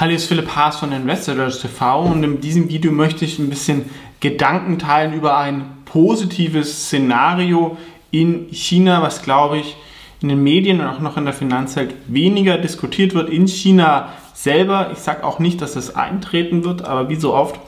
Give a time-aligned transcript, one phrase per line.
[0.00, 3.50] Hallo, hier ist Philipp Haas von Investors TV und in diesem Video möchte ich ein
[3.50, 7.76] bisschen Gedanken teilen über ein positives Szenario
[8.12, 9.76] in China, was glaube ich
[10.20, 13.28] in den Medien und auch noch in der Finanzwelt weniger diskutiert wird.
[13.28, 17.58] In China selber, ich sage auch nicht, dass das eintreten wird, aber wie so oft,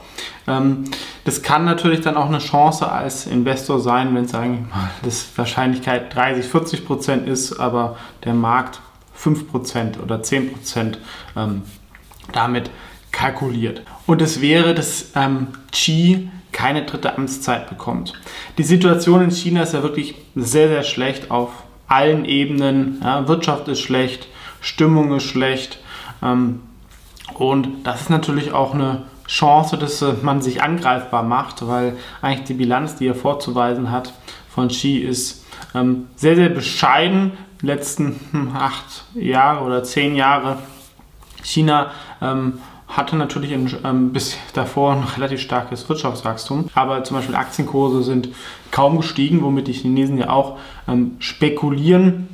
[0.47, 0.85] ähm,
[1.25, 5.27] das kann natürlich dann auch eine Chance als Investor sein, wenn es sagen mal, das
[5.35, 8.79] Wahrscheinlichkeit 30, 40 Prozent ist, aber der Markt
[9.15, 10.97] 5 Prozent oder 10 Prozent
[11.35, 11.63] ähm,
[12.31, 12.69] damit
[13.11, 13.83] kalkuliert.
[14.07, 18.13] Und es wäre, dass ähm, Xi keine dritte Amtszeit bekommt.
[18.57, 21.49] Die Situation in China ist ja wirklich sehr, sehr schlecht auf
[21.87, 22.99] allen Ebenen.
[23.03, 24.27] Ja, Wirtschaft ist schlecht,
[24.59, 25.79] Stimmung ist schlecht.
[26.21, 26.61] Ähm,
[27.35, 32.47] und das ist natürlich auch eine Chance, dass äh, man sich angreifbar macht, weil eigentlich
[32.47, 34.13] die Bilanz, die er vorzuweisen hat
[34.49, 37.31] von Xi, ist ähm, sehr, sehr bescheiden.
[37.61, 40.57] Die letzten hm, acht Jahre oder zehn Jahre
[41.43, 47.35] China ähm, hatte natürlich ein, ähm, bis davor ein relativ starkes Wirtschaftswachstum, aber zum Beispiel
[47.35, 48.29] Aktienkurse sind
[48.71, 52.27] kaum gestiegen, womit die Chinesen ja auch ähm, spekulieren.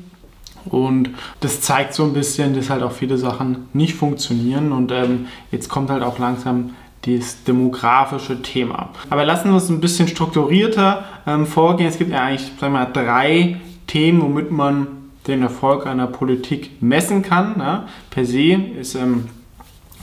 [0.65, 4.73] Und das zeigt so ein bisschen, dass halt auch viele Sachen nicht funktionieren.
[4.73, 6.71] Und ähm, jetzt kommt halt auch langsam
[7.05, 8.89] das demografische Thema.
[9.09, 11.87] Aber lassen wir uns ein bisschen strukturierter ähm, vorgehen.
[11.87, 14.87] Es gibt ja eigentlich sagen wir mal, drei Themen, womit man
[15.27, 17.57] den Erfolg einer Politik messen kann.
[17.57, 17.83] Ne?
[18.09, 19.29] Per se ist ähm,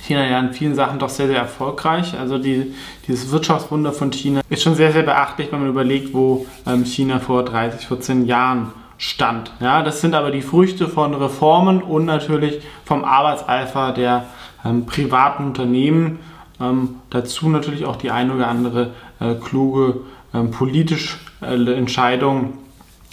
[0.02, 2.18] China ja in vielen Sachen doch sehr, sehr erfolgreich.
[2.18, 2.74] Also die,
[3.08, 7.20] dieses Wirtschaftswunder von China ist schon sehr, sehr beachtlich, wenn man überlegt, wo ähm, China
[7.20, 9.52] vor 30, 14 Jahren stand.
[9.60, 14.26] Ja, das sind aber die Früchte von Reformen und natürlich vom Arbeitseifer der
[14.64, 16.20] ähm, privaten Unternehmen.
[16.60, 20.02] Ähm, dazu natürlich auch die eine oder andere äh, kluge
[20.32, 22.58] ähm, politische äh, Entscheidung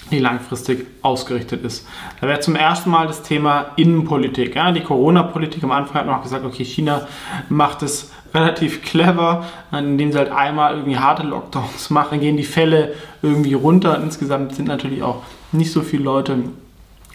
[0.09, 1.87] die langfristig ausgerichtet ist.
[2.19, 4.55] Da wäre zum ersten Mal das Thema Innenpolitik.
[4.55, 7.07] Ja, die Corona-Politik am Anfang hat noch gesagt, okay, China
[7.49, 12.93] macht es relativ clever, indem sie halt einmal irgendwie harte Lockdowns machen, gehen die Fälle
[13.21, 14.01] irgendwie runter.
[14.01, 16.37] Insgesamt sind natürlich auch nicht so viele Leute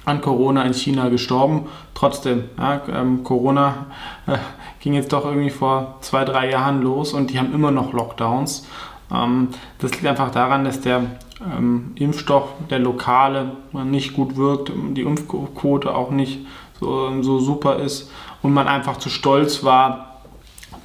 [0.04, 1.66] an Corona in China gestorben.
[1.94, 3.86] Trotzdem, ja, ähm, Corona
[4.26, 4.36] äh,
[4.80, 8.66] ging jetzt doch irgendwie vor zwei, drei Jahren los und die haben immer noch Lockdowns.
[9.12, 9.48] Ähm,
[9.78, 11.02] das liegt einfach daran, dass der
[11.40, 13.52] ähm, Impfstoff, der lokale,
[13.84, 16.40] nicht gut wirkt, die Impfquote auch nicht
[16.80, 18.10] so, so super ist
[18.42, 20.22] und man einfach zu stolz war,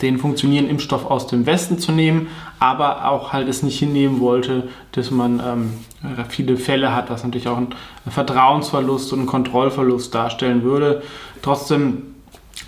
[0.02, 2.28] den funktionierenden Impfstoff aus dem Westen zu nehmen,
[2.60, 5.74] aber auch halt es nicht hinnehmen wollte, dass man ähm,
[6.30, 7.76] viele Fälle hat, was natürlich auch einen
[8.10, 11.04] Vertrauensverlust und einen Kontrollverlust darstellen würde.
[11.42, 12.16] Trotzdem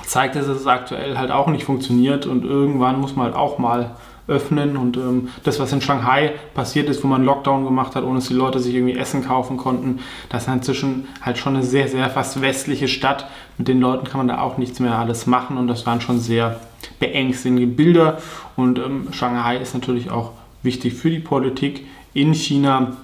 [0.05, 3.57] zeigt es, dass es aktuell halt auch nicht funktioniert und irgendwann muss man halt auch
[3.57, 3.95] mal
[4.27, 4.77] öffnen.
[4.77, 8.27] Und ähm, das, was in Shanghai passiert ist, wo man Lockdown gemacht hat, ohne dass
[8.27, 12.09] die Leute sich irgendwie Essen kaufen konnten, das ist inzwischen halt schon eine sehr, sehr
[12.09, 13.27] fast westliche Stadt.
[13.57, 16.19] Mit den Leuten kann man da auch nichts mehr alles machen und das waren schon
[16.19, 16.59] sehr
[16.99, 18.17] beängstigende Bilder.
[18.55, 22.97] Und ähm, Shanghai ist natürlich auch wichtig für die Politik in China.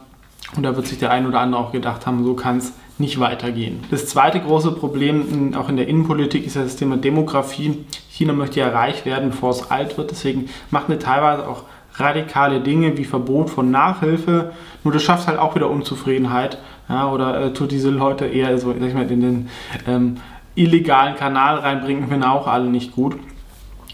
[0.56, 3.20] Und da wird sich der ein oder andere auch gedacht haben, so kann es nicht
[3.20, 3.84] weitergehen.
[3.92, 7.86] Das zweite große Problem auch in der Innenpolitik ist ja das Thema Demografie.
[8.10, 10.12] China möchte ja reich werden, bevor es alt wird.
[10.12, 11.64] Deswegen macht eine teilweise auch
[11.96, 14.52] radikale Dinge wie Verbot von Nachhilfe.
[14.84, 16.58] Nur das schafft halt auch wieder Unzufriedenheit.
[16.88, 19.50] Ja, oder äh, tut diese Leute eher so, sag ich mal, in den
[19.88, 20.18] ähm,
[20.56, 23.16] illegalen Kanal reinbringen, finden auch alle nicht gut.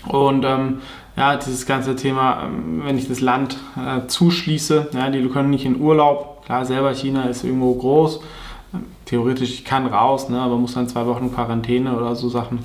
[0.08, 0.80] Und ähm,
[1.18, 5.66] ja, dieses ganze Thema, ähm, wenn ich das Land äh, zuschließe, ja, die können nicht
[5.66, 6.35] in Urlaub.
[6.46, 8.22] Klar, selber China ist irgendwo groß
[9.06, 12.60] theoretisch, ich kann raus, ne, aber muss dann zwei Wochen Quarantäne oder so Sachen.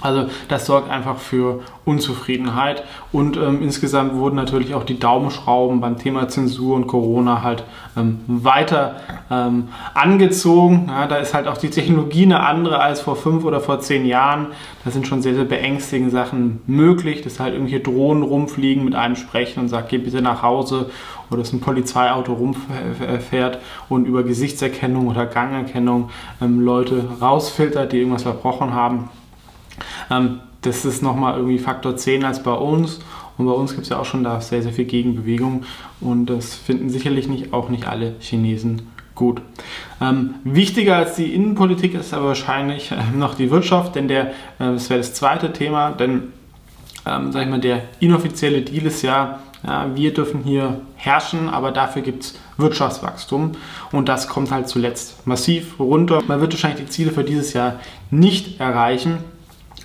[0.00, 5.98] Also das sorgt einfach für Unzufriedenheit und ähm, insgesamt wurden natürlich auch die Daumenschrauben beim
[5.98, 7.64] Thema Zensur und Corona halt
[7.96, 8.96] ähm, weiter
[9.30, 10.86] ähm, angezogen.
[10.88, 14.06] Ja, da ist halt auch die Technologie eine andere als vor fünf oder vor zehn
[14.06, 14.48] Jahren.
[14.84, 19.16] Da sind schon sehr, sehr beängstigende Sachen möglich, dass halt irgendwelche Drohnen rumfliegen, mit einem
[19.16, 20.90] sprechen und sagen, geh bitte nach Hause
[21.30, 23.58] oder dass ein Polizeiauto rumfährt
[23.88, 26.10] und über Gesichtserkennung oder Gangerkennung
[26.40, 29.10] ähm, Leute rausfiltert, die irgendwas verbrochen haben.
[30.10, 33.00] Ähm, das ist nochmal irgendwie Faktor 10 als bei uns.
[33.38, 35.64] Und bei uns gibt es ja auch schon da sehr, sehr viel Gegenbewegung.
[36.00, 38.82] Und das finden sicherlich nicht, auch nicht alle Chinesen
[39.14, 39.42] gut.
[40.00, 44.32] Ähm, wichtiger als die Innenpolitik ist aber wahrscheinlich äh, noch die Wirtschaft, denn der, äh,
[44.58, 46.32] das wäre das zweite Thema, denn
[47.06, 51.70] ähm, sag ich mal, der inoffizielle Deal ist ja, ja wir dürfen hier herrschen, aber
[51.70, 53.52] dafür gibt es Wirtschaftswachstum
[53.92, 56.22] und das kommt halt zuletzt massiv runter.
[56.26, 57.80] Man wird wahrscheinlich die Ziele für dieses Jahr
[58.10, 59.18] nicht erreichen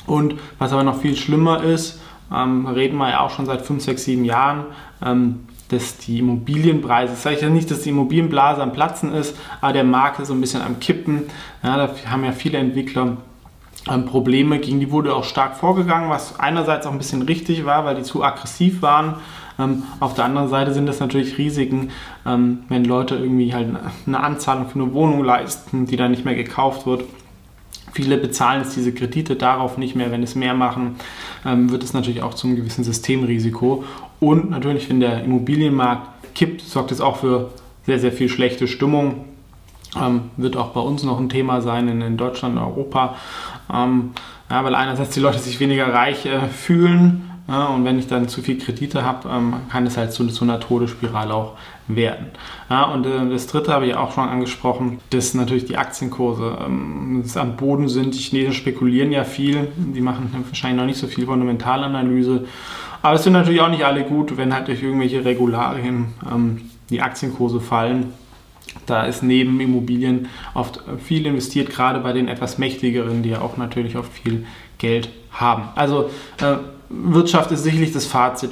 [0.07, 1.99] und was aber noch viel schlimmer ist,
[2.33, 4.65] ähm, reden wir ja auch schon seit 5, 6, 7 Jahren,
[5.03, 9.35] ähm, dass die Immobilienpreise, das sage ich ja nicht, dass die Immobilienblase am Platzen ist,
[9.61, 11.23] aber der Markt ist so ein bisschen am Kippen.
[11.63, 13.17] Ja, da haben ja viele Entwickler
[13.89, 17.85] ähm, Probleme, gegen die wurde auch stark vorgegangen, was einerseits auch ein bisschen richtig war,
[17.85, 19.15] weil die zu aggressiv waren.
[19.59, 21.91] Ähm, auf der anderen Seite sind das natürlich Risiken,
[22.25, 23.69] ähm, wenn Leute irgendwie halt
[24.05, 27.03] eine Anzahlung für eine Wohnung leisten, die dann nicht mehr gekauft wird.
[27.95, 30.11] Viele bezahlen jetzt diese Kredite darauf nicht mehr.
[30.11, 30.97] Wenn es mehr machen,
[31.45, 33.85] ähm, wird es natürlich auch zum gewissen Systemrisiko.
[34.19, 37.51] Und natürlich, wenn der Immobilienmarkt kippt, sorgt es auch für
[37.85, 39.23] sehr, sehr viel schlechte Stimmung.
[39.97, 43.15] Ähm, wird auch bei uns noch ein Thema sein in, in Deutschland und Europa.
[43.73, 44.11] Ähm,
[44.49, 48.27] ja, weil einerseits die Leute sich weniger reich äh, fühlen ja, und wenn ich dann
[48.27, 51.53] zu viel Kredite habe, ähm, kann es halt zu, zu, einer Todesspirale auch
[51.87, 52.27] werden.
[52.71, 57.23] Ja, und äh, das dritte habe ich auch schon angesprochen, dass natürlich die Aktienkurse ähm,
[57.35, 58.15] am Boden sind.
[58.15, 62.45] Die Chinesen spekulieren ja viel, die machen wahrscheinlich noch nicht so viel Fundamentalanalyse.
[63.03, 67.01] Aber es sind natürlich auch nicht alle gut, wenn halt durch irgendwelche Regularien ähm, die
[67.01, 68.13] Aktienkurse fallen
[68.85, 73.57] da ist neben Immobilien oft viel investiert, gerade bei den etwas mächtigeren, die ja auch
[73.57, 74.45] natürlich oft viel
[74.77, 75.69] Geld haben.
[75.75, 76.09] Also
[76.41, 76.57] äh,
[76.89, 78.51] Wirtschaft ist sicherlich das Fazit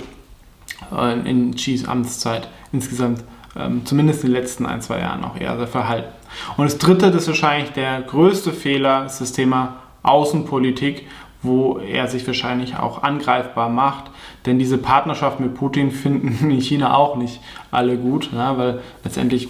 [0.96, 3.24] äh, in Xis Amtszeit insgesamt,
[3.56, 6.12] ähm, zumindest in den letzten ein, zwei Jahren auch eher sehr verhalten.
[6.58, 11.08] Und das dritte, das ist wahrscheinlich der größte Fehler, ist das Thema Außenpolitik,
[11.44, 14.06] wo er sich wahrscheinlich auch angreifbar macht.
[14.46, 17.40] Denn diese Partnerschaft mit Putin finden in China auch nicht
[17.72, 19.50] alle gut, ja, weil letztendlich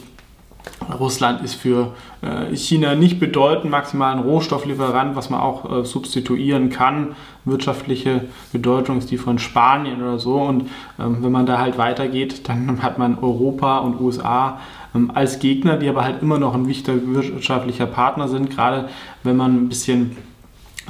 [0.99, 6.69] Russland ist für äh, China nicht bedeutend, maximal ein Rohstofflieferant, was man auch äh, substituieren
[6.69, 7.15] kann.
[7.45, 10.35] Wirtschaftliche Bedeutung ist die von Spanien oder so.
[10.41, 10.69] Und
[10.99, 14.59] ähm, wenn man da halt weitergeht, dann hat man Europa und USA
[14.95, 18.89] ähm, als Gegner, die aber halt immer noch ein wichtiger wirtschaftlicher Partner sind, gerade
[19.23, 20.17] wenn man ein bisschen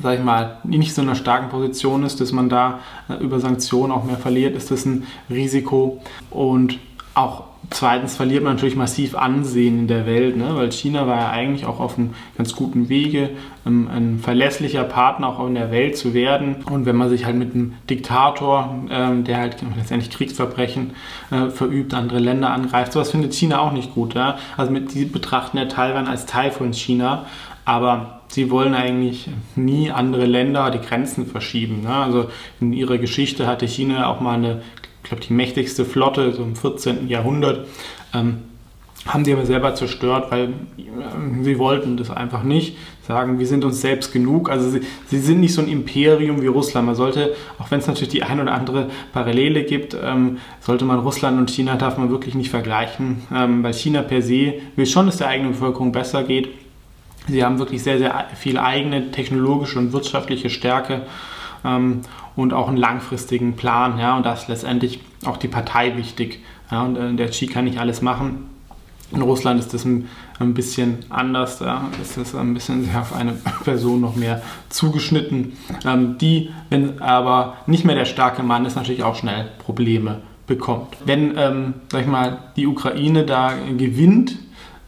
[0.02, 2.80] sag ich mal, nicht so einer starken Position ist, dass man da
[3.10, 6.02] äh, über Sanktionen auch mehr verliert, ist das ein Risiko.
[6.32, 6.80] Und
[7.14, 10.56] auch zweitens verliert man natürlich massiv Ansehen in der Welt, ne?
[10.56, 13.30] weil China war ja eigentlich auch auf einem ganz guten Wege,
[13.66, 16.58] ähm, ein verlässlicher Partner auch in der Welt zu werden.
[16.70, 20.92] Und wenn man sich halt mit einem Diktator, ähm, der halt letztendlich Kriegsverbrechen
[21.32, 24.14] äh, verübt, andere Länder angreift, sowas findet China auch nicht gut.
[24.14, 24.38] Ja?
[24.58, 27.26] Also mit, die betrachten ja Taiwan als Teil von China,
[27.66, 31.84] aber sie wollen eigentlich nie andere Länder die Grenzen verschieben.
[31.84, 31.94] Ne?
[31.94, 32.30] Also
[32.60, 34.62] in ihrer Geschichte hatte China auch mal eine
[35.04, 37.10] ich glaube, die mächtigste Flotte so im 14.
[37.10, 37.68] Jahrhundert.
[38.14, 38.44] Ähm,
[39.06, 40.46] haben die aber selber zerstört, weil
[40.78, 42.78] äh, sie wollten das einfach nicht.
[43.06, 44.50] Sagen, wir sind uns selbst genug.
[44.50, 46.86] Also sie, sie, sind nicht so ein Imperium wie Russland.
[46.86, 51.00] Man sollte, auch wenn es natürlich die ein oder andere Parallele gibt, ähm, sollte man
[51.00, 55.08] Russland und China darf man wirklich nicht vergleichen, ähm, weil China per se will schon,
[55.08, 56.48] dass der eigenen Bevölkerung besser geht.
[57.28, 61.02] Sie haben wirklich sehr, sehr viel eigene technologische und wirtschaftliche Stärke.
[61.66, 62.02] Ähm,
[62.36, 64.00] und auch einen langfristigen Plan.
[64.00, 66.40] Ja, und da ist letztendlich auch die Partei wichtig.
[66.72, 68.50] Ja, und äh, der Xi kann nicht alles machen.
[69.12, 71.60] In Russland ist das ein, ein bisschen anders.
[71.60, 73.34] Da ist das ein bisschen sehr auf eine
[73.64, 75.54] Person noch mehr zugeschnitten,
[75.86, 80.98] ähm, die, wenn aber nicht mehr der starke Mann ist, natürlich auch schnell Probleme bekommt.
[81.06, 84.38] Wenn, ähm, sag ich mal, die Ukraine da gewinnt,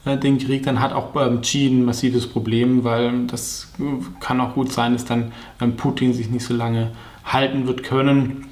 [0.06, 3.74] den Krieg, dann hat auch ähm, Xi ein massives Problem, weil das
[4.20, 6.92] kann auch gut sein, dass dann ähm, Putin sich nicht so lange
[7.24, 8.46] halten wird können.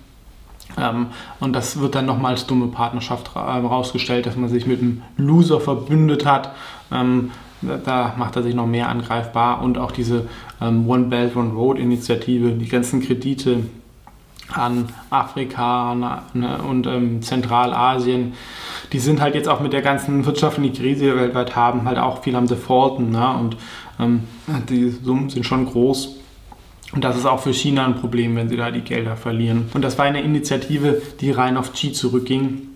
[0.78, 1.08] Ähm,
[1.40, 5.60] und das wird dann nochmal als dumme Partnerschaft herausgestellt, dass man sich mit einem Loser
[5.60, 6.54] verbündet hat.
[6.92, 10.28] Ähm, da macht er sich noch mehr angreifbar und auch diese
[10.60, 13.64] ähm, One Belt, One Road Initiative, die ganzen Kredite
[14.52, 18.34] an Afrika ne, und ähm, Zentralasien,
[18.92, 21.98] die sind halt jetzt auch mit der ganzen wirtschaftlichen Krise, die wir weltweit haben, halt
[21.98, 23.12] auch viel am Defaulten.
[23.12, 23.34] Ne?
[23.40, 23.58] Und
[24.00, 24.24] ähm,
[24.70, 26.18] die Summen sind schon groß.
[26.94, 29.70] Und das ist auch für China ein Problem, wenn sie da die Gelder verlieren.
[29.74, 32.68] Und das war eine Initiative, die rein auf Qi zurückging.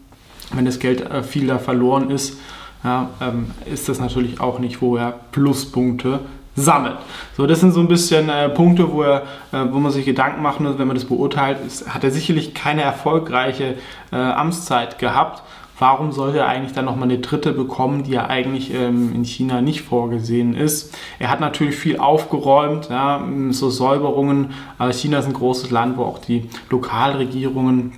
[0.52, 2.40] Wenn das Geld äh, viel da verloren ist,
[2.84, 6.22] ja, ähm, ist das natürlich auch nicht, wo er Pluspunkte
[6.58, 6.98] sammelt.
[7.38, 9.22] So, das sind so ein bisschen äh, Punkte, wo, er,
[9.54, 11.60] äh, wo man sich Gedanken machen muss, wenn man das beurteilt.
[11.66, 13.76] Ist, hat er sicherlich keine erfolgreiche
[14.12, 15.44] äh, Amtszeit gehabt
[15.80, 19.62] warum sollte er eigentlich dann nochmal eine dritte bekommen, die ja eigentlich ähm, in China
[19.62, 20.98] nicht vorgesehen ist?
[21.20, 26.04] Er hat natürlich viel aufgeräumt, ja, so Säuberungen, aber China ist ein großes Land, wo
[26.04, 27.94] auch die Lokalregierungen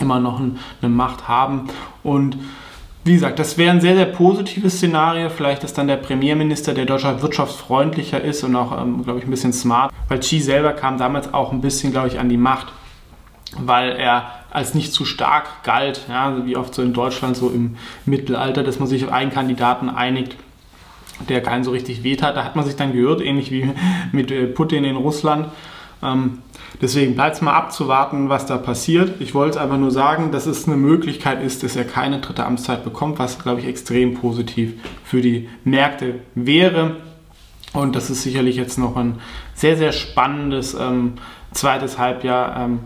[0.00, 1.68] immer noch ein, eine Macht haben
[2.02, 2.36] und
[3.06, 5.30] wie gesagt, das wäre ein sehr, sehr positives Szenario.
[5.30, 9.30] Vielleicht ist dann der Premierminister, der Deutschland wirtschaftsfreundlicher ist und auch, ähm, glaube ich, ein
[9.30, 9.92] bisschen smart.
[10.08, 12.72] Weil Xi selber kam damals auch ein bisschen, glaube ich, an die Macht,
[13.58, 17.76] weil er als nicht zu stark galt, ja, wie oft so in Deutschland so im
[18.06, 20.36] Mittelalter, dass man sich auf einen Kandidaten einigt,
[21.28, 22.36] der keinen so richtig weht hat.
[22.36, 23.70] Da hat man sich dann gehört, ähnlich wie
[24.10, 25.48] mit äh, Putin in Russland.
[26.02, 26.38] Ähm,
[26.80, 29.20] deswegen bleibt es mal abzuwarten, was da passiert.
[29.20, 32.84] Ich wollte einfach nur sagen, dass es eine Möglichkeit ist, dass er keine dritte Amtszeit
[32.84, 34.74] bekommt, was, glaube ich, extrem positiv
[35.04, 36.96] für die Märkte wäre.
[37.72, 39.18] Und das ist sicherlich jetzt noch ein
[39.54, 41.14] sehr, sehr spannendes ähm,
[41.52, 42.80] zweites Halbjahr ähm,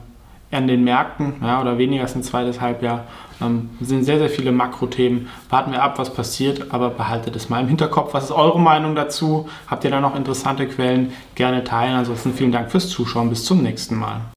[0.52, 3.04] an den Märkten, ja, oder weniger als ein zweites Halbjahr.
[3.40, 5.28] Ähm, sind sehr, sehr viele Makrothemen.
[5.48, 8.14] Warten wir ab, was passiert, aber behaltet es mal im Hinterkopf.
[8.14, 9.48] Was ist eure Meinung dazu?
[9.66, 11.12] Habt ihr da noch interessante Quellen?
[11.34, 11.94] Gerne teilen.
[11.94, 13.30] Ansonsten vielen Dank fürs Zuschauen.
[13.30, 14.22] Bis zum nächsten Mal.